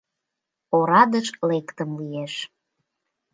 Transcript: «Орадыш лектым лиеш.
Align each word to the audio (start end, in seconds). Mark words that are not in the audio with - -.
«Орадыш 0.77 1.27
лектым 1.49 1.89
лиеш. 1.99 2.33